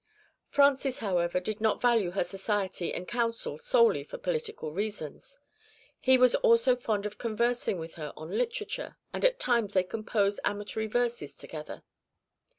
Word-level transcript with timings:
Francis, 0.49 0.97
however, 0.97 1.39
did 1.39 1.61
not 1.61 1.79
value 1.79 2.09
her 2.09 2.23
society 2.23 2.91
and 2.91 3.07
counsel 3.07 3.59
solely 3.59 4.03
for 4.03 4.17
political 4.17 4.71
reasons; 4.73 5.39
he 5.99 6.17
was 6.17 6.33
also 6.33 6.75
fond 6.75 7.05
of 7.05 7.19
conversing 7.19 7.77
with 7.77 7.93
her 8.01 8.11
on 8.17 8.35
literature, 8.35 8.97
and 9.13 9.23
at 9.23 9.39
times 9.39 9.75
they 9.75 9.83
composed 9.83 10.39
amatory 10.43 10.87
verses 10.87 11.35
together. 11.35 11.83